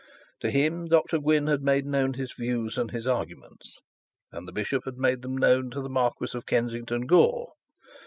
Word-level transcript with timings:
To 0.39 0.49
him 0.49 0.85
Dr 0.85 1.19
Gwynne 1.19 1.45
had 1.45 1.61
made 1.61 1.85
known 1.85 2.15
his 2.15 2.35
wishes 2.35 2.75
and 2.75 2.89
his 2.89 3.05
arguments, 3.05 3.77
and 4.31 4.47
the 4.47 4.51
bishop 4.51 4.85
had 4.85 4.97
made 4.97 5.21
them 5.21 5.37
known 5.37 5.69
to 5.69 5.79
the 5.79 5.89
Marquis 5.89 6.35
of 6.35 6.47
Kensington 6.47 7.05
Gore. 7.05 7.53